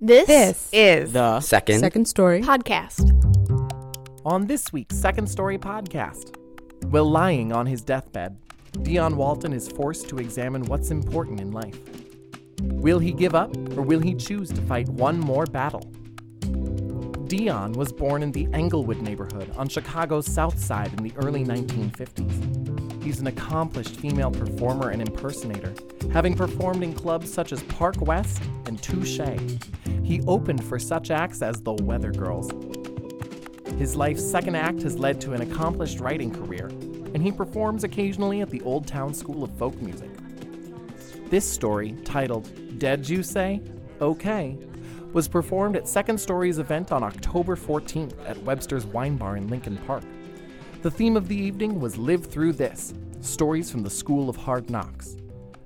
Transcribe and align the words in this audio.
This, 0.00 0.26
This 0.26 0.68
is 0.72 1.12
The 1.12 1.40
Second. 1.40 1.80
second 1.80 2.06
story. 2.06 2.40
podcast. 2.42 3.16
on 4.24 4.46
this 4.46 4.72
week's 4.72 4.96
Second 4.96 5.26
Story 5.28 5.58
podcast. 5.58 6.34
While 6.86 7.10
lying 7.10 7.52
on 7.52 7.66
his 7.66 7.82
deathbed, 7.82 8.36
Dion 8.82 9.16
Walton 9.16 9.52
is 9.52 9.68
forced 9.68 10.08
to 10.10 10.18
examine 10.18 10.62
what's 10.64 10.90
important 10.90 11.40
in 11.40 11.52
life. 11.52 11.78
Will 12.62 12.98
he 12.98 13.12
give 13.12 13.34
up 13.34 13.54
or 13.76 13.82
will 13.82 14.00
he 14.00 14.14
choose 14.14 14.48
to 14.50 14.60
fight 14.62 14.88
one 14.88 15.18
more 15.18 15.46
battle? 15.46 15.80
Dion 17.26 17.72
was 17.72 17.92
born 17.92 18.22
in 18.22 18.32
the 18.32 18.46
Englewood 18.52 19.00
neighborhood 19.02 19.50
on 19.56 19.68
Chicago's 19.68 20.26
South 20.26 20.58
Side 20.58 20.92
in 20.98 21.02
the 21.02 21.12
early 21.16 21.44
1950s. 21.44 22.89
He's 23.02 23.20
an 23.20 23.26
accomplished 23.26 23.96
female 23.96 24.30
performer 24.30 24.90
and 24.90 25.00
impersonator, 25.00 25.74
having 26.12 26.34
performed 26.34 26.82
in 26.82 26.92
clubs 26.92 27.32
such 27.32 27.52
as 27.52 27.62
Park 27.64 28.00
West 28.00 28.42
and 28.66 28.82
Touche. 28.82 29.20
He 30.02 30.22
opened 30.26 30.64
for 30.64 30.78
such 30.78 31.10
acts 31.10 31.42
as 31.42 31.62
the 31.62 31.72
Weather 31.72 32.12
Girls, 32.12 32.50
his 33.80 33.96
life's 33.96 34.22
second 34.22 34.56
act 34.56 34.82
has 34.82 34.98
led 34.98 35.22
to 35.22 35.32
an 35.32 35.40
accomplished 35.40 36.00
writing 36.00 36.30
career, 36.30 36.66
and 36.66 37.22
he 37.22 37.32
performs 37.32 37.82
occasionally 37.82 38.42
at 38.42 38.50
the 38.50 38.60
Old 38.60 38.86
Town 38.86 39.14
School 39.14 39.42
of 39.42 39.50
Folk 39.56 39.80
Music. 39.80 40.10
This 41.30 41.50
story, 41.50 41.92
titled 42.04 42.78
Dead 42.78 43.08
You 43.08 43.22
Say? 43.22 43.62
Okay, 44.02 44.58
was 45.14 45.28
performed 45.28 45.76
at 45.76 45.88
Second 45.88 46.20
Story's 46.20 46.58
event 46.58 46.92
on 46.92 47.02
October 47.02 47.56
14th 47.56 48.12
at 48.28 48.36
Webster's 48.42 48.84
Wine 48.84 49.16
Bar 49.16 49.38
in 49.38 49.48
Lincoln 49.48 49.78
Park. 49.86 50.04
The 50.82 50.90
theme 50.90 51.14
of 51.14 51.28
the 51.28 51.36
evening 51.36 51.78
was 51.78 51.98
Live 51.98 52.24
Through 52.24 52.54
This 52.54 52.94
Stories 53.20 53.70
from 53.70 53.82
the 53.82 53.90
School 53.90 54.30
of 54.30 54.36
Hard 54.36 54.70
Knocks. 54.70 55.14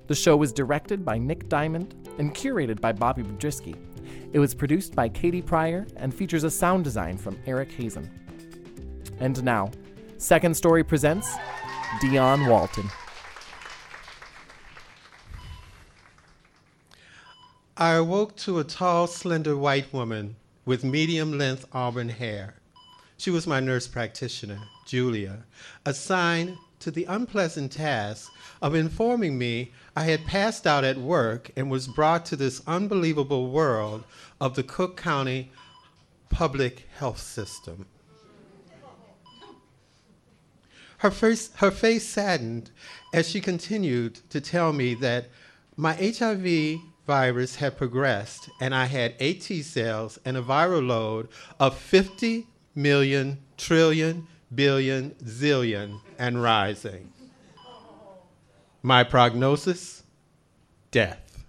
The 0.07 0.13
show 0.13 0.35
was 0.35 0.51
directed 0.51 1.05
by 1.05 1.17
Nick 1.17 1.47
Diamond 1.47 1.95
and 2.17 2.35
curated 2.35 2.81
by 2.81 2.91
Bobby 2.91 3.23
Biedrzycki. 3.23 3.77
It 4.33 4.39
was 4.39 4.53
produced 4.53 4.93
by 4.93 5.07
Katie 5.07 5.41
Pryor 5.41 5.87
and 5.95 6.13
features 6.13 6.43
a 6.43 6.51
sound 6.51 6.83
design 6.83 7.15
from 7.17 7.39
Eric 7.45 7.71
Hazen. 7.71 8.11
And 9.21 9.41
now, 9.41 9.71
Second 10.17 10.53
Story 10.53 10.83
presents 10.83 11.33
Dion 12.01 12.47
Walton. 12.47 12.89
I 17.77 17.93
awoke 17.93 18.35
to 18.39 18.59
a 18.59 18.65
tall, 18.65 19.07
slender 19.07 19.55
white 19.55 19.93
woman 19.93 20.35
with 20.65 20.83
medium 20.83 21.37
length 21.37 21.65
auburn 21.71 22.09
hair. 22.09 22.55
She 23.15 23.31
was 23.31 23.47
my 23.47 23.61
nurse 23.61 23.87
practitioner, 23.87 24.59
Julia, 24.85 25.45
assigned 25.85 26.57
to 26.79 26.91
the 26.91 27.05
unpleasant 27.05 27.71
task 27.71 28.31
of 28.61 28.75
informing 28.75 29.37
me 29.37 29.71
I 29.95 30.03
had 30.03 30.25
passed 30.25 30.67
out 30.67 30.83
at 30.83 30.97
work 30.97 31.49
and 31.55 31.71
was 31.71 31.87
brought 31.87 32.25
to 32.27 32.35
this 32.35 32.61
unbelievable 32.67 33.49
world 33.49 34.03
of 34.39 34.55
the 34.55 34.63
Cook 34.63 34.97
County 34.97 35.51
public 36.29 36.87
health 36.97 37.19
system. 37.19 37.87
Her 40.99 41.11
face, 41.11 41.49
her 41.55 41.71
face 41.71 42.07
saddened 42.07 42.71
as 43.13 43.29
she 43.29 43.41
continued 43.41 44.19
to 44.29 44.41
tell 44.41 44.73
me 44.73 44.93
that 44.95 45.29
my 45.75 45.93
HIV 45.93 46.79
virus 47.05 47.55
had 47.55 47.77
progressed 47.77 48.49
and 48.59 48.73
I 48.73 48.85
had 48.85 49.19
AT 49.21 49.43
cells 49.43 50.19
and 50.25 50.37
a 50.37 50.41
viral 50.41 50.87
load 50.87 51.29
of 51.59 51.77
50 51.77 52.47
million, 52.73 53.39
trillion, 53.57 54.27
billion, 54.53 55.11
zillion, 55.23 55.99
and 56.17 56.41
rising. 56.41 57.11
My 58.81 59.03
prognosis 59.03 60.03
death. 60.91 61.43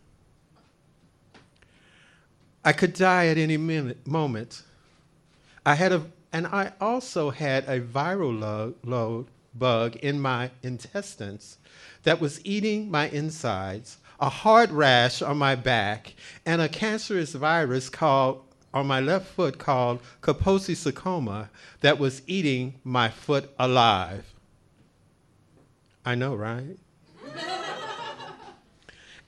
I 2.64 2.72
could 2.72 2.94
die 2.94 3.28
at 3.28 3.38
any 3.38 3.56
minute, 3.56 4.06
moment. 4.06 4.62
I 5.64 5.76
had 5.76 5.92
a, 5.92 6.06
and 6.32 6.48
I 6.48 6.72
also 6.80 7.30
had 7.30 7.68
a 7.68 7.80
viral 7.80 8.40
lo- 8.40 8.74
load 8.82 9.26
bug 9.54 9.96
in 9.96 10.20
my 10.20 10.50
intestines 10.62 11.58
that 12.02 12.20
was 12.20 12.44
eating 12.44 12.90
my 12.90 13.08
insides, 13.08 13.98
a 14.18 14.28
hard 14.28 14.72
rash 14.72 15.22
on 15.22 15.38
my 15.38 15.54
back, 15.54 16.14
and 16.44 16.60
a 16.60 16.68
cancerous 16.68 17.32
virus 17.34 17.88
called 17.88 18.42
on 18.76 18.86
my 18.86 19.00
left 19.00 19.26
foot 19.26 19.58
called 19.58 20.02
Kaposi 20.20 20.76
sarcoma 20.76 21.48
that 21.80 21.98
was 21.98 22.20
eating 22.26 22.74
my 22.84 23.08
foot 23.08 23.50
alive. 23.58 24.34
I 26.04 26.14
know, 26.14 26.34
right? 26.34 26.76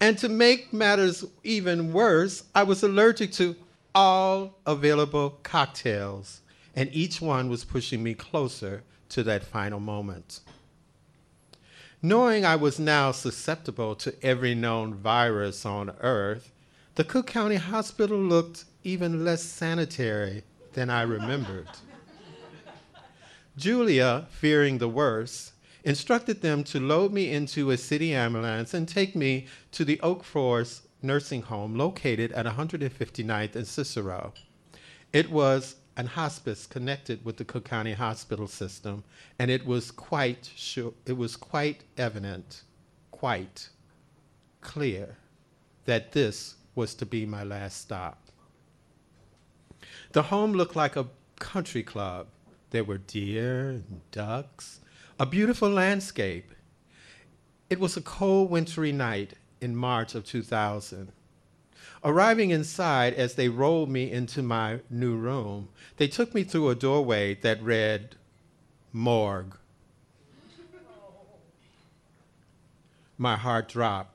and 0.01 0.19
to 0.19 0.29
make 0.29 0.71
matters 0.71 1.25
even 1.45 1.95
worse, 1.95 2.45
I 2.55 2.65
was 2.65 2.83
allergic 2.83 3.33
to 3.33 3.57
all 3.95 4.59
available 4.67 5.39
cocktails, 5.43 6.43
and 6.77 6.91
each 6.93 7.23
one 7.23 7.49
was 7.49 7.65
pushing 7.65 8.03
me 8.03 8.13
closer 8.13 8.83
to 9.09 9.23
that 9.23 9.43
final 9.43 9.81
moment. 9.81 10.41
Knowing 12.03 12.45
I 12.45 12.55
was 12.55 12.79
now 12.79 13.13
susceptible 13.13 13.95
to 13.97 14.15
every 14.23 14.55
known 14.55 14.93
virus 14.93 15.65
on 15.65 15.91
earth, 16.01 16.53
the 16.99 17.05
Cook 17.05 17.29
County 17.29 17.57
Hospital 17.57 18.19
looked 18.19 18.65
even 18.85 19.25
less 19.25 19.43
sanitary 19.43 20.43
than 20.73 20.91
I 20.91 21.03
remembered. 21.03 21.69
Julia, 23.57 24.27
fearing 24.31 24.79
the 24.79 24.89
worst, 24.89 25.53
instructed 25.85 26.43
them 26.43 26.65
to 26.65 26.81
load 26.81 27.13
me 27.13 27.31
into 27.31 27.71
a 27.71 27.77
city 27.77 28.15
ambulance 28.15 28.75
and 28.75 28.87
take 28.87 29.17
me 29.17 29.47
to 29.73 29.85
the 29.85 30.01
Oak 30.01 30.25
Forest 30.25 30.87
nursing 31.03 31.43
home 31.43 31.77
located 31.77 32.33
at 32.33 32.47
159th 32.47 33.57
and 33.57 33.67
Cicero. 33.67 34.33
It 35.13 35.31
was 35.31 35.77
an 35.97 36.07
hospice 36.07 36.67
connected 36.67 37.25
with 37.25 37.37
the 37.37 37.45
Cook 37.45 37.65
County 37.65 37.93
Hospital 37.93 38.47
system, 38.47 39.03
and 39.39 39.51
it 39.51 39.67
was 39.67 39.91
quite 39.91 40.51
sure, 40.55 40.95
it 41.07 41.17
was 41.17 41.37
quite 41.37 41.83
evident, 41.97 42.63
quite 43.11 43.69
clear 44.61 45.17
that 45.87 46.13
this 46.13 46.55
was 46.75 46.95
to 46.95 47.07
be 47.07 47.27
my 47.27 47.43
last 47.43 47.81
stop. 47.81 48.28
The 50.13 50.25
home 50.25 50.53
looked 50.53 50.75
like 50.75 50.97
a 50.97 51.09
country 51.39 51.83
club. 51.83 52.29
There 52.71 52.85
were 52.85 52.99
deer 52.99 53.71
and 53.71 54.01
ducks, 54.11 54.81
a 55.19 55.27
beautiful 55.27 55.69
landscape. 55.71 56.53
It 57.69 57.79
was 57.79 57.97
a 57.97 58.01
cold, 58.01 58.51
wintry 58.51 58.93
night 58.93 59.35
in 59.61 59.77
March 59.77 60.15
of 60.15 60.25
2000. 60.25 61.13
Arriving 62.05 62.51
inside, 62.51 63.15
as 63.15 63.35
they 63.35 63.49
rolled 63.49 63.91
me 63.91 64.11
into 64.11 64.43
my 64.43 64.81
new 64.89 65.17
room, 65.17 65.69
they 65.97 66.09
took 66.09 66.35
me 66.35 66.45
through 66.45 66.69
a 66.69 66.75
doorway 66.75 67.35
that 67.35 67.63
read, 67.63 68.17
Morgue. 68.93 69.57
My 73.19 73.37
heart 73.37 73.69
dropped. 73.69 74.15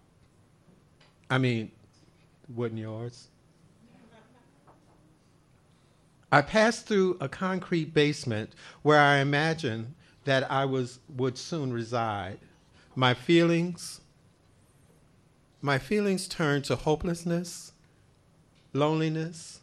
I 1.29 1.37
mean, 1.37 1.71
wouldn't 2.47 2.79
yours? 2.79 3.27
I 6.33 6.41
passed 6.41 6.87
through 6.87 7.17
a 7.21 7.29
concrete 7.29 7.93
basement 7.93 8.53
where 8.81 8.99
I 8.99 9.17
imagined 9.17 9.93
that 10.23 10.49
I 10.51 10.65
was, 10.65 10.97
would 11.07 11.37
soon 11.37 11.71
reside. 11.71 12.39
My 12.95 13.13
feelings, 13.13 14.01
my 15.61 15.77
feelings 15.77 16.27
turned 16.27 16.65
to 16.65 16.75
hopelessness, 16.75 17.73
loneliness, 18.73 19.59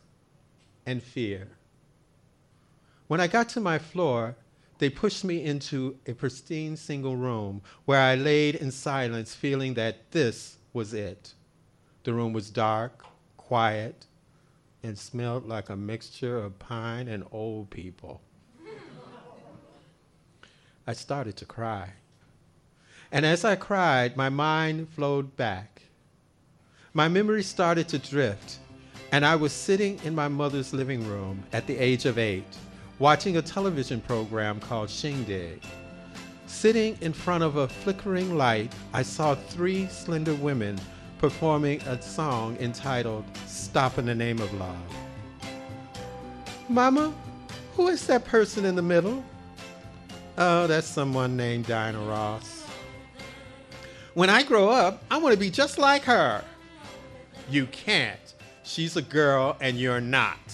and 0.86 1.02
fear. 1.02 1.48
When 3.08 3.20
I 3.20 3.26
got 3.26 3.48
to 3.48 3.60
my 3.60 3.80
floor, 3.80 4.36
they 4.78 4.90
pushed 4.90 5.24
me 5.24 5.42
into 5.42 5.96
a 6.06 6.12
pristine 6.12 6.76
single 6.76 7.16
room 7.16 7.62
where 7.84 8.00
I 8.00 8.14
laid 8.14 8.54
in 8.54 8.70
silence, 8.70 9.34
feeling 9.34 9.74
that 9.74 10.12
this 10.12 10.58
was 10.72 10.94
it. 10.94 11.34
The 12.04 12.14
room 12.14 12.32
was 12.32 12.48
dark, 12.48 13.04
quiet, 13.36 14.06
and 14.82 14.98
smelled 14.98 15.46
like 15.46 15.68
a 15.68 15.76
mixture 15.76 16.38
of 16.38 16.58
pine 16.58 17.08
and 17.08 17.24
old 17.32 17.70
people. 17.70 18.20
I 20.86 20.92
started 20.92 21.36
to 21.36 21.44
cry. 21.44 21.90
And 23.12 23.26
as 23.26 23.44
I 23.44 23.56
cried, 23.56 24.16
my 24.16 24.28
mind 24.28 24.88
flowed 24.88 25.36
back. 25.36 25.82
My 26.94 27.08
memory 27.08 27.42
started 27.42 27.88
to 27.88 27.98
drift, 27.98 28.58
and 29.12 29.24
I 29.24 29.36
was 29.36 29.52
sitting 29.52 30.00
in 30.04 30.14
my 30.14 30.28
mother's 30.28 30.72
living 30.72 31.06
room 31.06 31.42
at 31.52 31.66
the 31.66 31.76
age 31.76 32.06
of 32.06 32.18
eight, 32.18 32.56
watching 32.98 33.36
a 33.36 33.42
television 33.42 34.00
program 34.00 34.58
called 34.60 34.90
Shindig. 34.90 35.62
Sitting 36.46 36.98
in 37.00 37.12
front 37.12 37.44
of 37.44 37.56
a 37.56 37.68
flickering 37.68 38.36
light, 38.36 38.72
I 38.92 39.02
saw 39.02 39.34
three 39.34 39.86
slender 39.86 40.34
women 40.34 40.80
performing 41.18 41.80
a 41.82 42.00
song 42.00 42.56
entitled 42.58 43.24
Stop 43.70 43.98
in 43.98 44.06
the 44.06 44.16
Name 44.16 44.40
of 44.40 44.52
Love. 44.54 44.76
Mama, 46.68 47.14
who 47.76 47.86
is 47.86 48.04
that 48.08 48.24
person 48.24 48.64
in 48.64 48.74
the 48.74 48.82
middle? 48.82 49.22
Oh, 50.36 50.66
that's 50.66 50.88
someone 50.88 51.36
named 51.36 51.66
Diana 51.66 52.00
Ross. 52.00 52.66
When 54.14 54.28
I 54.28 54.42
grow 54.42 54.70
up, 54.70 55.04
I 55.08 55.18
want 55.18 55.34
to 55.34 55.38
be 55.38 55.50
just 55.50 55.78
like 55.78 56.02
her. 56.02 56.42
You 57.48 57.66
can't. 57.66 58.34
She's 58.64 58.96
a 58.96 59.02
girl 59.02 59.56
and 59.60 59.78
you're 59.78 60.00
not. 60.00 60.52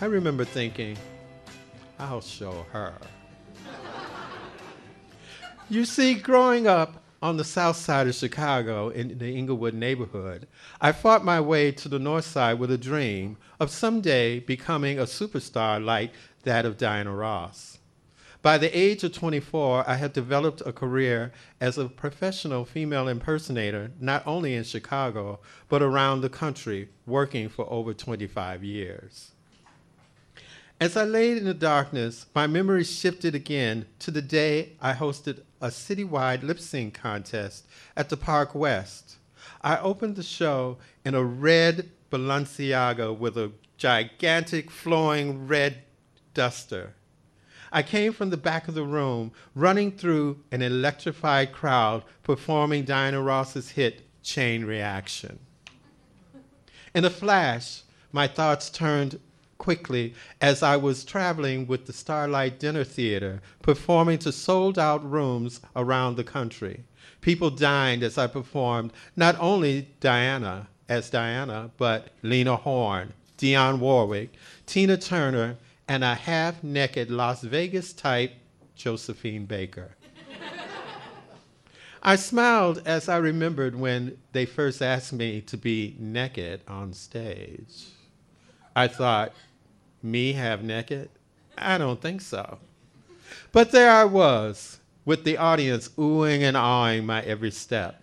I 0.00 0.06
remember 0.06 0.46
thinking, 0.46 0.96
I'll 1.98 2.22
show 2.22 2.64
her. 2.72 2.94
you 5.68 5.84
see, 5.84 6.14
growing 6.14 6.66
up 6.66 7.03
on 7.22 7.36
the 7.36 7.44
south 7.44 7.76
side 7.76 8.06
of 8.06 8.14
Chicago 8.14 8.88
in 8.88 9.18
the 9.18 9.36
Englewood 9.36 9.74
neighborhood, 9.74 10.46
I 10.80 10.92
fought 10.92 11.24
my 11.24 11.40
way 11.40 11.72
to 11.72 11.88
the 11.88 11.98
north 11.98 12.24
side 12.24 12.58
with 12.58 12.70
a 12.70 12.78
dream 12.78 13.36
of 13.58 13.70
someday 13.70 14.40
becoming 14.40 14.98
a 14.98 15.04
superstar 15.04 15.82
like 15.82 16.12
that 16.42 16.64
of 16.64 16.76
Diana 16.76 17.14
Ross. 17.14 17.78
By 18.44 18.58
the 18.58 18.78
age 18.78 19.02
of 19.04 19.12
24, 19.12 19.88
I 19.88 19.94
had 19.94 20.12
developed 20.12 20.60
a 20.66 20.72
career 20.72 21.32
as 21.62 21.78
a 21.78 21.88
professional 21.88 22.66
female 22.66 23.08
impersonator, 23.08 23.92
not 23.98 24.22
only 24.26 24.54
in 24.54 24.64
Chicago, 24.64 25.40
but 25.70 25.80
around 25.80 26.20
the 26.20 26.28
country, 26.28 26.90
working 27.06 27.48
for 27.48 27.66
over 27.72 27.94
25 27.94 28.62
years. 28.62 29.30
As 30.78 30.94
I 30.94 31.04
laid 31.04 31.38
in 31.38 31.44
the 31.44 31.54
darkness, 31.54 32.26
my 32.34 32.46
memory 32.46 32.84
shifted 32.84 33.34
again 33.34 33.86
to 34.00 34.10
the 34.10 34.20
day 34.20 34.72
I 34.78 34.92
hosted 34.92 35.40
a 35.64 35.68
citywide 35.68 36.42
lip 36.42 36.60
sync 36.60 36.92
contest 36.92 37.66
at 37.96 38.10
the 38.10 38.18
Park 38.18 38.54
West. 38.54 39.16
I 39.62 39.78
opened 39.78 40.14
the 40.14 40.22
show 40.22 40.76
in 41.06 41.14
a 41.14 41.24
red 41.24 41.90
Balenciaga 42.10 43.16
with 43.16 43.38
a 43.38 43.50
gigantic 43.78 44.70
flowing 44.70 45.48
red 45.48 45.78
duster. 46.34 46.92
I 47.72 47.82
came 47.82 48.12
from 48.12 48.28
the 48.28 48.36
back 48.36 48.68
of 48.68 48.74
the 48.74 48.84
room, 48.84 49.32
running 49.54 49.90
through 49.92 50.40
an 50.52 50.60
electrified 50.60 51.52
crowd 51.52 52.04
performing 52.22 52.84
Diana 52.84 53.22
Ross's 53.22 53.70
hit, 53.70 54.02
Chain 54.22 54.66
Reaction. 54.66 55.38
In 56.94 57.06
a 57.06 57.10
flash, 57.10 57.84
my 58.12 58.26
thoughts 58.26 58.68
turned 58.68 59.18
quickly 59.58 60.14
as 60.40 60.62
I 60.62 60.76
was 60.76 61.04
traveling 61.04 61.66
with 61.66 61.86
the 61.86 61.92
Starlight 61.92 62.58
Dinner 62.58 62.84
Theater, 62.84 63.40
performing 63.62 64.18
to 64.18 64.32
sold 64.32 64.78
out 64.78 65.08
rooms 65.08 65.60
around 65.74 66.16
the 66.16 66.24
country. 66.24 66.84
People 67.20 67.50
dined 67.50 68.02
as 68.02 68.18
I 68.18 68.26
performed 68.26 68.92
not 69.16 69.36
only 69.40 69.88
Diana 70.00 70.68
as 70.88 71.10
Diana, 71.10 71.70
but 71.76 72.08
Lena 72.22 72.56
Horne, 72.56 73.12
Dionne 73.38 73.78
Warwick, 73.78 74.34
Tina 74.66 74.96
Turner, 74.96 75.56
and 75.88 76.04
a 76.04 76.14
half 76.14 76.62
naked 76.62 77.10
Las 77.10 77.42
Vegas 77.42 77.92
type 77.92 78.32
Josephine 78.74 79.46
Baker. 79.46 79.96
I 82.02 82.16
smiled 82.16 82.82
as 82.84 83.08
I 83.08 83.16
remembered 83.16 83.74
when 83.74 84.18
they 84.32 84.46
first 84.46 84.82
asked 84.82 85.12
me 85.12 85.40
to 85.42 85.56
be 85.56 85.96
naked 85.98 86.60
on 86.68 86.92
stage. 86.92 87.86
I 88.76 88.88
thought, 88.88 89.32
me 90.02 90.32
have 90.32 90.62
naked? 90.62 91.10
I 91.56 91.78
don't 91.78 92.00
think 92.00 92.20
so. 92.20 92.58
But 93.52 93.70
there 93.70 93.90
I 93.90 94.04
was, 94.04 94.80
with 95.04 95.24
the 95.24 95.36
audience 95.36 95.88
oohing 95.90 96.40
and 96.40 96.56
awing 96.56 97.06
my 97.06 97.22
every 97.22 97.50
step. 97.50 98.02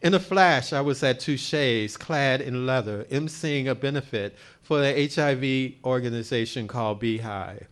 In 0.00 0.14
a 0.14 0.20
flash, 0.20 0.72
I 0.72 0.80
was 0.80 1.02
at 1.02 1.20
Touche's, 1.20 1.96
clad 1.96 2.40
in 2.40 2.66
leather, 2.66 3.04
emceeing 3.04 3.68
a 3.68 3.74
benefit 3.74 4.36
for 4.60 4.80
the 4.80 5.08
HIV 5.08 5.84
organization 5.84 6.66
called 6.66 7.00
BEHIV. 7.00 7.66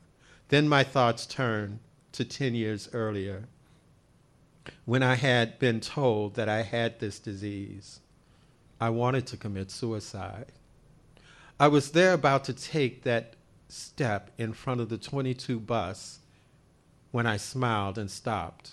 Then 0.49 0.69
my 0.69 0.85
thoughts 0.85 1.27
turned 1.27 1.81
to 2.13 2.25
10 2.25 2.55
years 2.55 2.89
earlier 2.93 3.49
when 4.85 5.03
I 5.03 5.15
had 5.15 5.59
been 5.59 5.81
told 5.81 6.35
that 6.35 6.49
I 6.49 6.63
had 6.63 6.99
this 6.99 7.19
disease. 7.19 8.01
I 8.81 8.91
wanted 8.91 9.27
to 9.29 9.37
commit 9.37 9.71
suicide. 9.71 10.53
I 11.61 11.69
was 11.69 11.91
there 11.91 12.15
about 12.15 12.45
to 12.45 12.55
take 12.55 13.03
that 13.03 13.35
step 13.69 14.31
in 14.39 14.55
front 14.55 14.81
of 14.81 14.89
the 14.89 14.97
22 14.97 15.61
bus 15.61 16.21
when 17.11 17.27
I 17.27 17.37
smiled 17.37 17.99
and 17.99 18.11
stopped. 18.11 18.71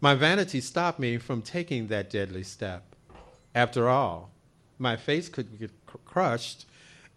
My 0.00 0.14
vanity 0.14 0.60
stopped 0.60 1.00
me 1.00 1.18
from 1.18 1.42
taking 1.42 1.88
that 1.88 2.08
deadly 2.08 2.44
step. 2.44 2.94
After 3.56 3.88
all, 3.88 4.30
my 4.78 4.94
face 4.94 5.28
could 5.28 5.58
get 5.58 5.72
cr- 5.86 5.96
crushed 6.04 6.64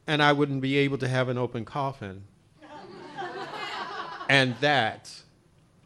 and 0.08 0.24
I 0.24 0.34
wouldn't 0.34 0.62
be 0.62 0.78
able 0.78 0.98
to 0.98 1.08
have 1.08 1.30
an 1.30 1.38
open 1.38 1.66
coffin. 1.66 2.24
and 4.28 4.56
that 4.60 5.22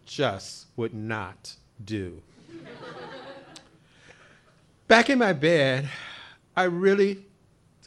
just 0.05 0.67
would 0.77 0.93
not 0.93 1.55
do. 1.83 2.21
Back 4.87 5.09
in 5.09 5.19
my 5.19 5.33
bed, 5.33 5.89
I 6.55 6.63
really, 6.63 7.26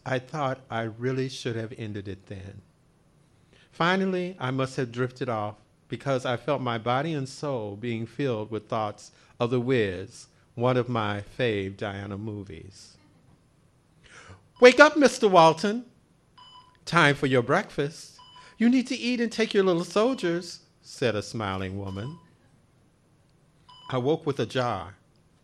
I 0.05 0.19
thought 0.19 0.61
I 0.71 0.83
really 0.83 1.29
should 1.29 1.57
have 1.57 1.73
ended 1.77 2.09
it 2.09 2.27
then. 2.27 2.63
Finally, 3.71 4.37
I 4.39 4.51
must 4.51 4.77
have 4.77 4.93
drifted 4.93 5.29
off 5.29 5.57
because 5.89 6.25
I 6.25 6.37
felt 6.37 6.61
my 6.63 6.79
body 6.79 7.13
and 7.13 7.29
soul 7.29 7.77
being 7.77 8.07
filled 8.07 8.51
with 8.51 8.69
thoughts 8.69 9.11
of 9.39 9.51
The 9.51 9.61
Wiz, 9.61 10.29
one 10.55 10.77
of 10.77 10.89
my 10.89 11.23
fave 11.39 11.77
Diana 11.77 12.17
movies. 12.17 12.97
Wake 14.61 14.81
up, 14.81 14.95
Mr. 14.95 15.31
Walton. 15.31 15.87
Time 16.85 17.15
for 17.15 17.27
your 17.27 17.43
breakfast. 17.43 18.19
You 18.59 18.69
need 18.69 18.87
to 18.89 18.97
eat 18.97 19.21
and 19.21 19.33
take 19.33 19.55
your 19.55 19.65
little 19.65 19.85
soldiers, 19.85 20.61
said 20.83 21.15
a 21.15 21.23
smiling 21.23 21.79
woman. 21.79 22.19
I 23.91 23.99
woke 23.99 24.27
with 24.27 24.39
a 24.39 24.47
jar. 24.47 24.95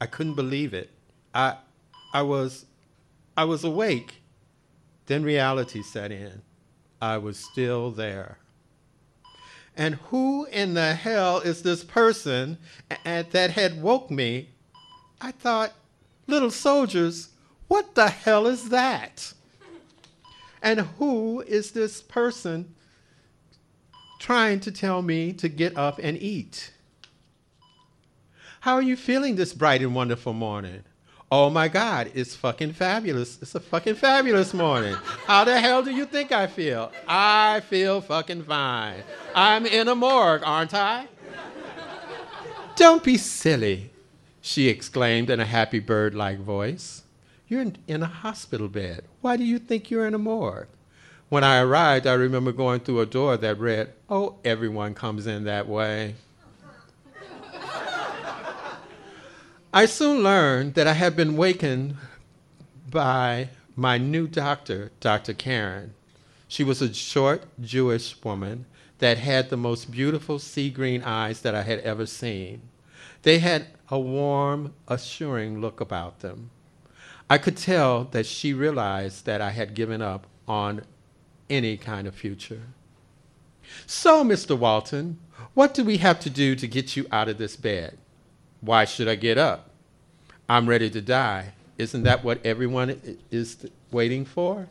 I 0.00 0.06
couldn't 0.06 0.34
believe 0.34 0.74
it. 0.74 0.90
I, 1.34 1.56
I 2.12 2.22
was, 2.22 2.66
I 3.36 3.44
was 3.44 3.64
awake. 3.64 4.20
Then 5.06 5.22
reality 5.22 5.82
set 5.82 6.12
in. 6.12 6.42
I 7.00 7.18
was 7.18 7.38
still 7.38 7.90
there 7.90 8.38
and 9.76 9.96
who 10.06 10.46
in 10.46 10.74
the 10.74 10.94
hell 10.94 11.40
is 11.40 11.62
this 11.62 11.84
person 11.84 12.58
that 13.04 13.50
had 13.50 13.82
woke 13.82 14.10
me? 14.10 14.48
I 15.20 15.32
thought, 15.32 15.72
little 16.26 16.50
soldiers, 16.50 17.28
what 17.68 17.94
the 17.94 18.08
hell 18.08 18.46
is 18.46 18.70
that? 18.70 19.34
And 20.62 20.80
who 20.80 21.42
is 21.42 21.72
this 21.72 22.00
person 22.00 22.74
trying 24.18 24.60
to 24.60 24.72
tell 24.72 25.02
me 25.02 25.32
to 25.34 25.48
get 25.48 25.76
up 25.76 25.98
and 26.02 26.20
eat? 26.20 26.72
How 28.60 28.74
are 28.74 28.82
you 28.82 28.96
feeling 28.96 29.36
this 29.36 29.52
bright 29.52 29.82
and 29.82 29.94
wonderful 29.94 30.32
morning? 30.32 30.84
Oh 31.38 31.50
my 31.50 31.68
God, 31.68 32.10
it's 32.14 32.34
fucking 32.34 32.72
fabulous. 32.72 33.36
It's 33.42 33.54
a 33.54 33.60
fucking 33.60 33.96
fabulous 33.96 34.54
morning. 34.54 34.94
How 35.26 35.44
the 35.44 35.60
hell 35.60 35.82
do 35.82 35.90
you 35.90 36.06
think 36.06 36.32
I 36.32 36.46
feel? 36.46 36.90
I 37.06 37.60
feel 37.60 38.00
fucking 38.00 38.44
fine. 38.44 39.02
I'm 39.34 39.66
in 39.66 39.86
a 39.86 39.94
morgue, 39.94 40.40
aren't 40.46 40.72
I? 40.72 41.08
Don't 42.74 43.04
be 43.04 43.18
silly, 43.18 43.90
she 44.40 44.68
exclaimed 44.68 45.28
in 45.28 45.38
a 45.38 45.44
happy 45.44 45.78
bird 45.78 46.14
like 46.14 46.38
voice. 46.38 47.02
You're 47.48 47.60
in, 47.60 47.76
in, 47.86 48.02
a 48.02 48.06
hospital 48.06 48.68
bed. 48.68 49.04
Why 49.20 49.36
do 49.36 49.44
you 49.44 49.58
think 49.58 49.90
you're 49.90 50.06
in 50.06 50.14
a 50.14 50.18
morgue? 50.18 50.68
When 51.28 51.44
I 51.44 51.60
arrived, 51.60 52.06
I 52.06 52.14
remember 52.14 52.50
going 52.50 52.80
through 52.80 53.00
a 53.00 53.06
door 53.06 53.36
that 53.36 53.58
read, 53.58 53.92
Oh, 54.08 54.36
everyone 54.42 54.94
comes 54.94 55.26
in 55.26 55.44
that 55.44 55.68
way. 55.68 56.14
I 59.76 59.84
soon 59.84 60.22
learned 60.22 60.72
that 60.72 60.86
I 60.86 60.94
had 60.94 61.14
been 61.16 61.36
wakened 61.36 61.98
by 62.90 63.50
my 63.76 63.98
new 63.98 64.26
doctor, 64.26 64.90
Dr. 65.00 65.34
Karen. 65.34 65.92
She 66.48 66.64
was 66.64 66.80
a 66.80 66.94
short 66.94 67.42
Jewish 67.60 68.16
woman 68.24 68.64
that 69.00 69.18
had 69.18 69.50
the 69.50 69.58
most 69.58 69.90
beautiful 69.90 70.38
sea 70.38 70.70
green 70.70 71.02
eyes 71.02 71.42
that 71.42 71.54
I 71.54 71.60
had 71.60 71.80
ever 71.80 72.06
seen. 72.06 72.62
They 73.20 73.38
had 73.38 73.66
a 73.90 73.98
warm, 73.98 74.72
assuring 74.88 75.60
look 75.60 75.78
about 75.82 76.20
them. 76.20 76.48
I 77.28 77.36
could 77.36 77.58
tell 77.58 78.04
that 78.12 78.24
she 78.24 78.54
realized 78.54 79.26
that 79.26 79.42
I 79.42 79.50
had 79.50 79.74
given 79.74 80.00
up 80.00 80.26
on 80.48 80.86
any 81.50 81.76
kind 81.76 82.08
of 82.08 82.14
future. 82.14 82.62
So, 83.84 84.24
Mr. 84.24 84.56
Walton, 84.56 85.18
what 85.52 85.74
do 85.74 85.84
we 85.84 85.98
have 85.98 86.18
to 86.20 86.30
do 86.30 86.56
to 86.56 86.66
get 86.66 86.96
you 86.96 87.06
out 87.12 87.28
of 87.28 87.36
this 87.36 87.56
bed? 87.56 87.98
Why 88.66 88.84
should 88.84 89.06
I 89.06 89.14
get 89.14 89.38
up? 89.38 89.70
I'm 90.48 90.68
ready 90.68 90.90
to 90.90 91.00
die. 91.00 91.52
Isn't 91.78 92.02
that 92.02 92.24
what 92.24 92.44
everyone 92.44 93.00
is 93.30 93.64
waiting 93.92 94.24
for? 94.24 94.68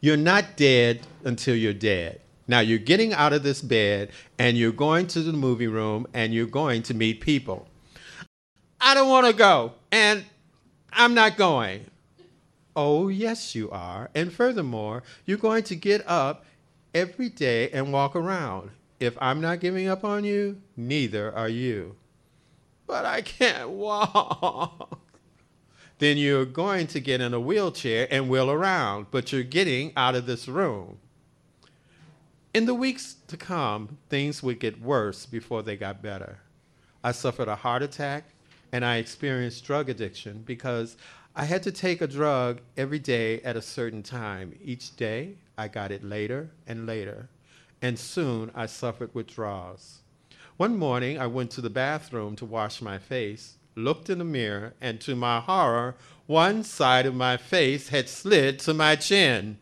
You're 0.00 0.16
not 0.16 0.56
dead 0.56 1.06
until 1.22 1.54
you're 1.54 1.72
dead. 1.72 2.20
Now 2.48 2.58
you're 2.58 2.80
getting 2.80 3.12
out 3.12 3.32
of 3.32 3.44
this 3.44 3.62
bed 3.62 4.10
and 4.40 4.58
you're 4.58 4.72
going 4.72 5.06
to 5.08 5.22
the 5.22 5.32
movie 5.32 5.68
room 5.68 6.08
and 6.12 6.34
you're 6.34 6.46
going 6.46 6.82
to 6.84 6.94
meet 6.94 7.20
people. 7.20 7.68
I 8.80 8.94
don't 8.94 9.08
want 9.08 9.28
to 9.28 9.32
go 9.32 9.74
and 9.92 10.24
I'm 10.92 11.14
not 11.14 11.36
going. 11.36 11.86
Oh, 12.74 13.06
yes, 13.06 13.54
you 13.54 13.70
are. 13.70 14.10
And 14.16 14.32
furthermore, 14.32 15.04
you're 15.26 15.38
going 15.38 15.62
to 15.64 15.76
get 15.76 16.02
up 16.08 16.44
every 16.92 17.28
day 17.28 17.70
and 17.70 17.92
walk 17.92 18.16
around. 18.16 18.70
If 18.98 19.16
I'm 19.20 19.40
not 19.40 19.60
giving 19.60 19.86
up 19.86 20.02
on 20.02 20.24
you, 20.24 20.60
neither 20.76 21.32
are 21.32 21.48
you 21.48 21.94
but 22.86 23.04
I 23.04 23.22
can't 23.22 23.70
walk. 23.70 25.00
then 25.98 26.16
you're 26.16 26.44
going 26.44 26.86
to 26.88 27.00
get 27.00 27.20
in 27.20 27.34
a 27.34 27.40
wheelchair 27.40 28.06
and 28.10 28.28
wheel 28.28 28.50
around, 28.50 29.06
but 29.10 29.32
you're 29.32 29.42
getting 29.42 29.92
out 29.96 30.14
of 30.14 30.26
this 30.26 30.48
room. 30.48 30.98
In 32.54 32.66
the 32.66 32.74
weeks 32.74 33.16
to 33.28 33.36
come, 33.36 33.98
things 34.08 34.42
would 34.42 34.60
get 34.60 34.80
worse 34.80 35.26
before 35.26 35.62
they 35.62 35.76
got 35.76 36.02
better. 36.02 36.38
I 37.04 37.12
suffered 37.12 37.48
a 37.48 37.56
heart 37.56 37.82
attack 37.82 38.24
and 38.72 38.84
I 38.84 38.96
experienced 38.96 39.64
drug 39.64 39.88
addiction 39.88 40.42
because 40.44 40.96
I 41.34 41.44
had 41.44 41.62
to 41.64 41.72
take 41.72 42.00
a 42.00 42.06
drug 42.06 42.60
every 42.76 42.98
day 42.98 43.40
at 43.42 43.56
a 43.56 43.62
certain 43.62 44.02
time. 44.02 44.58
Each 44.64 44.96
day, 44.96 45.36
I 45.58 45.68
got 45.68 45.92
it 45.92 46.02
later 46.02 46.50
and 46.66 46.86
later, 46.86 47.28
and 47.82 47.98
soon 47.98 48.50
I 48.54 48.66
suffered 48.66 49.14
withdrawals. 49.14 50.00
One 50.56 50.78
morning, 50.78 51.18
I 51.18 51.26
went 51.26 51.50
to 51.52 51.60
the 51.60 51.68
bathroom 51.68 52.34
to 52.36 52.46
wash 52.46 52.80
my 52.80 52.98
face, 52.98 53.58
looked 53.74 54.08
in 54.08 54.18
the 54.18 54.24
mirror, 54.24 54.72
and 54.80 55.00
to 55.02 55.14
my 55.14 55.40
horror, 55.40 55.96
one 56.26 56.62
side 56.62 57.04
of 57.04 57.14
my 57.14 57.36
face 57.36 57.88
had 57.88 58.08
slid 58.08 58.58
to 58.60 58.72
my 58.72 58.96
chin. 58.96 59.58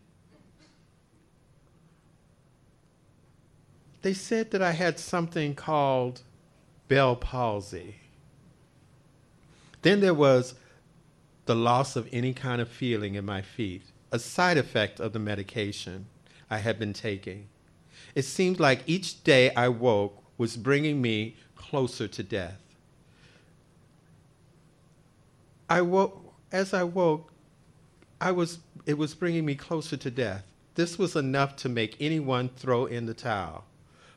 They 4.02 4.14
said 4.14 4.52
that 4.52 4.62
I 4.62 4.72
had 4.72 5.00
something 5.00 5.54
called 5.54 6.22
Bell 6.86 7.16
palsy. 7.16 7.96
Then 9.82 10.00
there 10.00 10.14
was 10.14 10.54
the 11.46 11.56
loss 11.56 11.96
of 11.96 12.08
any 12.12 12.32
kind 12.32 12.60
of 12.60 12.68
feeling 12.68 13.16
in 13.16 13.24
my 13.24 13.42
feet, 13.42 13.82
a 14.12 14.18
side 14.18 14.58
effect 14.58 15.00
of 15.00 15.12
the 15.12 15.18
medication 15.18 16.06
I 16.48 16.58
had 16.58 16.78
been 16.78 16.92
taking. 16.92 17.48
It 18.14 18.22
seemed 18.22 18.60
like 18.60 18.82
each 18.86 19.24
day 19.24 19.52
I 19.54 19.68
woke 19.68 20.23
was 20.36 20.56
bringing 20.56 21.00
me 21.00 21.36
closer 21.56 22.08
to 22.08 22.22
death. 22.22 22.60
I 25.68 25.80
woke, 25.80 26.34
as 26.52 26.74
I 26.74 26.82
woke, 26.82 27.32
I 28.20 28.32
was, 28.32 28.58
it 28.86 28.98
was 28.98 29.14
bringing 29.14 29.44
me 29.44 29.54
closer 29.54 29.96
to 29.96 30.10
death. 30.10 30.44
This 30.74 30.98
was 30.98 31.16
enough 31.16 31.56
to 31.56 31.68
make 31.68 31.96
anyone 32.00 32.48
throw 32.48 32.86
in 32.86 33.06
the 33.06 33.14
towel. 33.14 33.64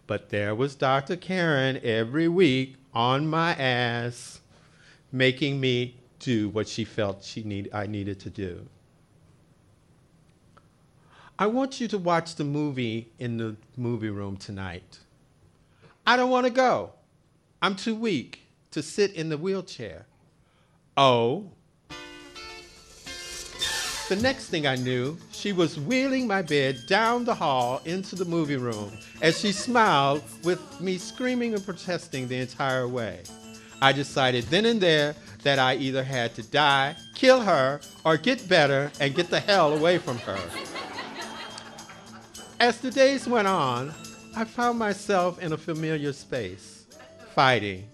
But 0.07 0.29
there 0.29 0.55
was 0.55 0.75
Dr. 0.75 1.15
Karen 1.15 1.79
every 1.83 2.27
week 2.27 2.75
on 2.93 3.27
my 3.27 3.53
ass, 3.53 4.41
making 5.11 5.59
me 5.59 5.97
do 6.19 6.49
what 6.49 6.67
she 6.67 6.83
felt 6.83 7.23
she 7.23 7.43
need, 7.43 7.69
I 7.73 7.85
needed 7.85 8.19
to 8.21 8.29
do. 8.29 8.67
I 11.39 11.45
want 11.45 11.79
you 11.79 11.87
to 11.89 11.97
watch 11.97 12.35
the 12.35 12.43
movie 12.43 13.11
in 13.19 13.37
the 13.37 13.55
movie 13.75 14.09
room 14.09 14.37
tonight. 14.37 14.99
I 16.07 16.15
don't 16.15 16.29
want 16.29 16.45
to 16.45 16.49
go. 16.49 16.93
I'm 17.61 17.75
too 17.75 17.93
weak 17.93 18.43
to 18.71 18.81
sit 18.81 19.11
in 19.11 19.27
the 19.27 19.37
wheelchair. 19.37 20.05
Oh. 20.95 21.51
The 24.07 24.15
next 24.15 24.45
thing 24.47 24.65
I 24.65 24.77
knew, 24.77 25.17
she 25.33 25.51
was 25.51 25.77
wheeling 25.77 26.25
my 26.25 26.41
bed 26.41 26.79
down 26.87 27.25
the 27.25 27.35
hall 27.35 27.81
into 27.83 28.15
the 28.15 28.23
movie 28.23 28.55
room 28.55 28.97
as 29.21 29.37
she 29.37 29.51
smiled 29.51 30.23
with 30.45 30.79
me 30.79 30.97
screaming 30.97 31.53
and 31.53 31.65
protesting 31.65 32.29
the 32.29 32.37
entire 32.37 32.87
way. 32.87 33.23
I 33.81 33.91
decided 33.91 34.45
then 34.45 34.65
and 34.65 34.79
there 34.79 35.13
that 35.43 35.59
I 35.59 35.75
either 35.75 36.05
had 36.05 36.33
to 36.35 36.43
die, 36.43 36.95
kill 37.15 37.41
her, 37.41 37.81
or 38.05 38.15
get 38.15 38.47
better 38.47 38.93
and 39.01 39.13
get 39.13 39.29
the 39.29 39.41
hell 39.41 39.73
away 39.73 39.97
from 39.97 40.19
her. 40.19 40.39
As 42.61 42.79
the 42.79 42.91
days 42.91 43.27
went 43.27 43.49
on, 43.49 43.93
I 44.35 44.45
found 44.45 44.79
myself 44.79 45.41
in 45.41 45.53
a 45.53 45.57
familiar 45.57 46.13
space, 46.13 46.85
fighting. 47.33 47.87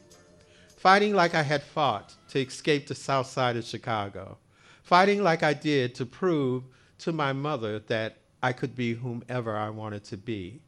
Fighting 0.77 1.13
like 1.13 1.35
I 1.35 1.43
had 1.43 1.63
fought 1.63 2.13
to 2.29 2.39
escape 2.39 2.87
the 2.87 2.95
south 2.95 3.27
side 3.27 3.55
of 3.55 3.65
Chicago. 3.65 4.37
Fighting 4.83 5.23
like 5.23 5.43
I 5.43 5.53
did 5.53 5.95
to 5.95 6.05
prove 6.05 6.63
to 6.99 7.11
my 7.11 7.33
mother 7.33 7.79
that 7.79 8.17
I 8.41 8.51
could 8.51 8.75
be 8.75 8.93
whomever 8.93 9.55
I 9.55 9.69
wanted 9.69 10.03
to 10.05 10.17
be 10.17 10.61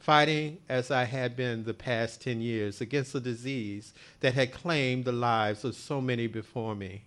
fighting 0.00 0.58
as 0.68 0.90
I 0.90 1.04
had 1.04 1.36
been 1.36 1.64
the 1.64 1.74
past 1.74 2.22
10 2.22 2.40
years 2.40 2.80
against 2.80 3.14
a 3.14 3.20
disease 3.20 3.92
that 4.20 4.34
had 4.34 4.52
claimed 4.52 5.04
the 5.04 5.12
lives 5.12 5.62
of 5.62 5.76
so 5.76 6.00
many 6.00 6.26
before 6.26 6.74
me. 6.74 7.04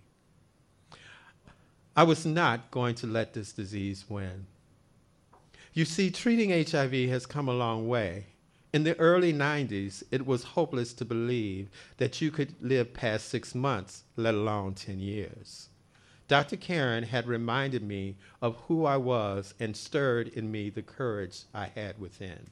I 1.96 2.04
was 2.04 2.24
not 2.24 2.70
going 2.70 2.94
to 2.96 3.06
let 3.06 3.34
this 3.34 3.52
disease 3.52 4.04
win. 4.08 4.46
You 5.76 5.84
see, 5.84 6.12
treating 6.12 6.50
HIV 6.50 6.92
has 7.10 7.26
come 7.26 7.48
a 7.48 7.52
long 7.52 7.88
way. 7.88 8.26
In 8.72 8.84
the 8.84 8.96
early 9.00 9.32
90s, 9.32 10.04
it 10.12 10.24
was 10.24 10.44
hopeless 10.44 10.92
to 10.92 11.04
believe 11.04 11.68
that 11.96 12.20
you 12.20 12.30
could 12.30 12.54
live 12.60 12.94
past 12.94 13.28
six 13.28 13.56
months, 13.56 14.04
let 14.14 14.34
alone 14.34 14.74
10 14.74 15.00
years. 15.00 15.70
Dr. 16.28 16.56
Karen 16.56 17.02
had 17.02 17.26
reminded 17.26 17.82
me 17.82 18.14
of 18.40 18.54
who 18.68 18.84
I 18.84 18.98
was 18.98 19.54
and 19.58 19.76
stirred 19.76 20.28
in 20.28 20.52
me 20.52 20.70
the 20.70 20.80
courage 20.80 21.42
I 21.52 21.66
had 21.66 21.98
within. 21.98 22.50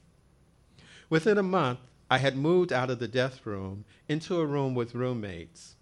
Within 1.09 1.37
a 1.37 1.43
month, 1.43 1.79
I 2.11 2.17
had 2.17 2.35
moved 2.35 2.73
out 2.73 2.89
of 2.89 2.99
the 2.99 3.07
death 3.07 3.45
room 3.45 3.85
into 4.09 4.41
a 4.41 4.45
room 4.45 4.75
with 4.75 4.95
roommates. 4.95 5.75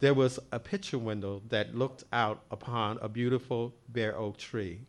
There 0.00 0.12
was 0.12 0.38
a 0.52 0.60
picture 0.60 0.98
window 0.98 1.40
that 1.48 1.74
looked 1.74 2.04
out 2.12 2.44
upon 2.50 2.98
a 3.00 3.08
beautiful 3.08 3.74
bare 3.88 4.14
oak 4.14 4.36
tree. 4.36 4.80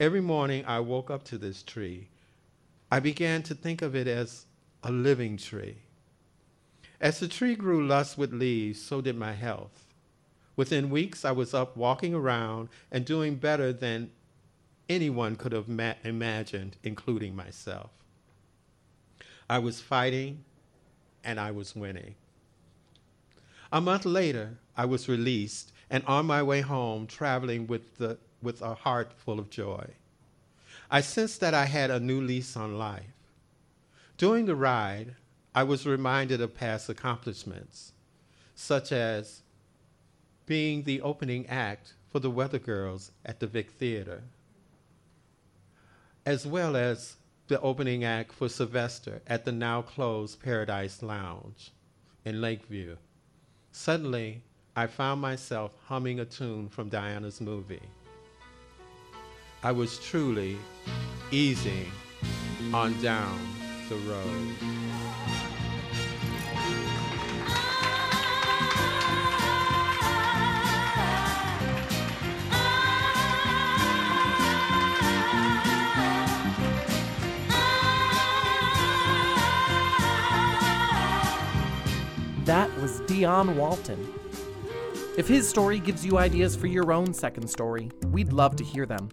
Every 0.00 0.20
morning 0.20 0.64
I 0.64 0.78
woke 0.78 1.10
up 1.10 1.24
to 1.24 1.38
this 1.38 1.64
tree. 1.64 2.08
I 2.90 3.00
began 3.00 3.42
to 3.44 3.54
think 3.54 3.82
of 3.82 3.96
it 3.96 4.06
as 4.06 4.46
a 4.84 4.92
living 4.92 5.36
tree. 5.36 5.78
As 7.00 7.18
the 7.18 7.26
tree 7.26 7.56
grew 7.56 7.84
lush 7.84 8.16
with 8.16 8.32
leaves, 8.32 8.80
so 8.80 9.00
did 9.00 9.16
my 9.16 9.32
health. 9.32 9.86
Within 10.54 10.90
weeks, 10.90 11.24
I 11.24 11.32
was 11.32 11.52
up 11.52 11.76
walking 11.76 12.14
around 12.14 12.68
and 12.92 13.04
doing 13.04 13.36
better 13.36 13.72
than 13.72 14.10
anyone 14.88 15.34
could 15.34 15.52
have 15.52 15.68
ma- 15.68 15.94
imagined, 16.04 16.76
including 16.84 17.34
myself. 17.34 17.90
I 19.50 19.58
was 19.58 19.80
fighting 19.80 20.44
and 21.24 21.40
I 21.40 21.50
was 21.50 21.74
winning. 21.74 22.14
A 23.72 23.80
month 23.80 24.04
later, 24.04 24.58
I 24.76 24.84
was 24.84 25.08
released 25.08 25.72
and 25.90 26.04
on 26.06 26.26
my 26.26 26.42
way 26.42 26.60
home, 26.60 27.06
traveling 27.06 27.66
with, 27.66 27.96
the, 27.98 28.18
with 28.42 28.60
a 28.62 28.74
heart 28.74 29.12
full 29.16 29.38
of 29.38 29.50
joy. 29.50 29.86
I 30.90 31.00
sensed 31.00 31.40
that 31.40 31.54
I 31.54 31.66
had 31.66 31.90
a 31.90 32.00
new 32.00 32.20
lease 32.20 32.56
on 32.56 32.78
life. 32.78 33.04
During 34.16 34.46
the 34.46 34.56
ride, 34.56 35.14
I 35.54 35.62
was 35.62 35.86
reminded 35.86 36.40
of 36.40 36.54
past 36.54 36.88
accomplishments, 36.88 37.92
such 38.54 38.92
as 38.92 39.42
being 40.46 40.82
the 40.82 41.00
opening 41.00 41.46
act 41.46 41.94
for 42.08 42.20
the 42.20 42.30
Weather 42.30 42.58
Girls 42.58 43.12
at 43.24 43.40
the 43.40 43.46
Vic 43.46 43.70
Theater, 43.70 44.22
as 46.24 46.46
well 46.46 46.74
as 46.76 47.16
the 47.48 47.60
opening 47.60 48.04
act 48.04 48.32
for 48.32 48.48
Sylvester 48.48 49.20
at 49.26 49.44
the 49.44 49.52
now 49.52 49.82
closed 49.82 50.40
Paradise 50.42 51.02
Lounge 51.02 51.72
in 52.24 52.40
Lakeview. 52.40 52.96
Suddenly, 53.72 54.42
I 54.78 54.86
found 54.86 55.20
myself 55.20 55.72
humming 55.86 56.20
a 56.20 56.24
tune 56.24 56.68
from 56.68 56.88
Diana's 56.88 57.40
movie. 57.40 57.82
I 59.64 59.72
was 59.72 59.98
truly 59.98 60.56
easing 61.32 61.90
on 62.72 62.94
down 63.02 63.40
the 63.88 63.96
road. 63.96 64.54
That 82.44 82.72
was 82.80 83.00
Dion 83.08 83.56
Walton. 83.56 84.14
If 85.18 85.26
his 85.26 85.48
story 85.48 85.80
gives 85.80 86.06
you 86.06 86.16
ideas 86.16 86.54
for 86.54 86.68
your 86.68 86.92
own 86.92 87.12
second 87.12 87.48
story, 87.48 87.90
we'd 88.06 88.32
love 88.32 88.54
to 88.54 88.62
hear 88.62 88.86
them. 88.86 89.08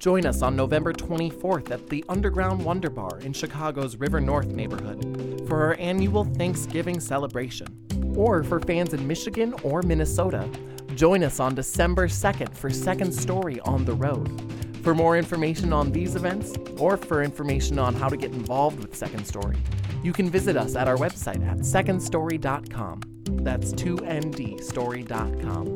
Join 0.00 0.26
us 0.26 0.42
on 0.42 0.56
November 0.56 0.92
24th 0.92 1.70
at 1.70 1.88
the 1.88 2.04
Underground 2.08 2.64
Wonder 2.64 2.90
Bar 2.90 3.20
in 3.20 3.32
Chicago's 3.32 3.94
River 3.94 4.20
North 4.20 4.48
neighborhood 4.48 5.44
for 5.46 5.62
our 5.62 5.76
annual 5.78 6.24
Thanksgiving 6.24 6.98
celebration. 6.98 7.68
Or 8.16 8.42
for 8.42 8.58
fans 8.58 8.92
in 8.92 9.06
Michigan 9.06 9.54
or 9.62 9.82
Minnesota, 9.82 10.50
join 10.96 11.22
us 11.22 11.38
on 11.38 11.54
December 11.54 12.08
2nd 12.08 12.52
for 12.52 12.68
Second 12.68 13.12
Story 13.12 13.60
on 13.60 13.84
the 13.84 13.94
Road. 13.94 14.52
For 14.82 14.96
more 14.96 15.16
information 15.16 15.72
on 15.72 15.92
these 15.92 16.16
events, 16.16 16.54
or 16.76 16.96
for 16.96 17.22
information 17.22 17.78
on 17.78 17.94
how 17.94 18.08
to 18.08 18.16
get 18.16 18.32
involved 18.32 18.80
with 18.80 18.96
Second 18.96 19.24
Story, 19.24 19.58
you 20.02 20.12
can 20.12 20.28
visit 20.28 20.56
us 20.56 20.74
at 20.74 20.88
our 20.88 20.96
website 20.96 21.46
at 21.48 21.58
secondstory.com. 21.58 23.15
That's 23.46 23.72
2ndstory.com. 23.74 25.66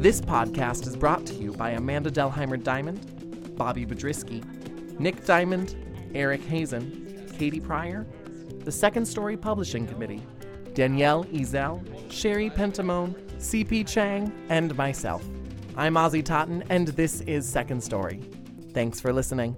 This 0.00 0.20
podcast 0.20 0.86
is 0.86 0.94
brought 0.96 1.26
to 1.26 1.34
you 1.34 1.50
by 1.50 1.70
Amanda 1.70 2.12
Delheimer 2.12 2.62
Diamond, 2.62 3.56
Bobby 3.56 3.84
Biedrzycki, 3.84 5.00
Nick 5.00 5.24
Diamond, 5.24 5.74
Eric 6.14 6.44
Hazen, 6.44 7.28
Katie 7.36 7.58
Pryor, 7.58 8.06
the 8.60 8.70
Second 8.70 9.04
Story 9.04 9.36
Publishing 9.36 9.84
Committee, 9.84 10.22
Danielle 10.74 11.24
Ezel, 11.24 11.82
Sherry 12.08 12.50
Pentamone, 12.50 13.14
CP 13.38 13.84
Chang, 13.84 14.32
and 14.48 14.76
myself. 14.76 15.24
I'm 15.76 15.94
Ozzy 15.94 16.24
Totten, 16.24 16.62
and 16.68 16.86
this 16.86 17.22
is 17.22 17.48
Second 17.48 17.82
Story. 17.82 18.20
Thanks 18.72 19.00
for 19.00 19.12
listening. 19.12 19.56